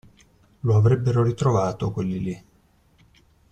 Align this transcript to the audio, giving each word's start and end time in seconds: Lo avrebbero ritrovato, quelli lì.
Lo 0.61 0.77
avrebbero 0.77 1.21
ritrovato, 1.21 1.91
quelli 1.91 2.19
lì. 2.19 2.45